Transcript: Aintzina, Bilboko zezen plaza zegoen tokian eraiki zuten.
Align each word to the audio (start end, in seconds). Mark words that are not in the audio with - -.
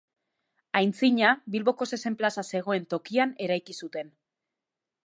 Aintzina, 0.79 1.33
Bilboko 1.57 1.89
zezen 1.91 2.17
plaza 2.23 2.47
zegoen 2.55 2.89
tokian 2.95 3.39
eraiki 3.49 3.79
zuten. 3.83 4.15